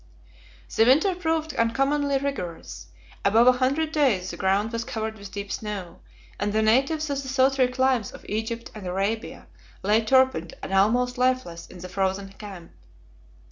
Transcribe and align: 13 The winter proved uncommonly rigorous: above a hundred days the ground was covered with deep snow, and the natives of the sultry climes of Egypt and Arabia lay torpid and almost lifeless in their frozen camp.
13 0.69 0.73
The 0.75 0.91
winter 1.09 1.15
proved 1.21 1.53
uncommonly 1.53 2.17
rigorous: 2.17 2.87
above 3.23 3.45
a 3.45 3.51
hundred 3.59 3.91
days 3.91 4.31
the 4.31 4.35
ground 4.35 4.71
was 4.71 4.83
covered 4.83 5.15
with 5.19 5.31
deep 5.31 5.51
snow, 5.51 5.99
and 6.39 6.51
the 6.51 6.63
natives 6.63 7.11
of 7.11 7.21
the 7.21 7.27
sultry 7.29 7.67
climes 7.67 8.11
of 8.11 8.25
Egypt 8.27 8.71
and 8.73 8.87
Arabia 8.87 9.45
lay 9.83 10.03
torpid 10.03 10.55
and 10.63 10.73
almost 10.73 11.19
lifeless 11.19 11.67
in 11.67 11.77
their 11.77 11.89
frozen 11.91 12.29
camp. 12.33 12.71